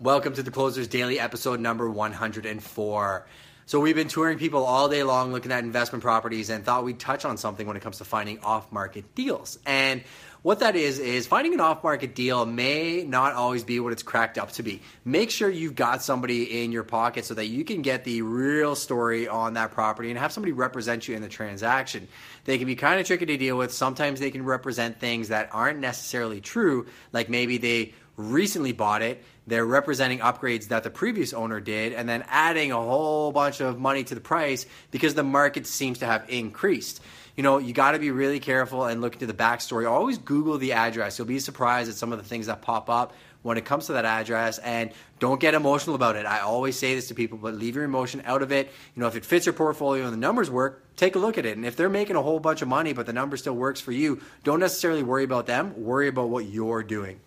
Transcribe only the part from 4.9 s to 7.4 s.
long looking at investment properties and thought we'd touch on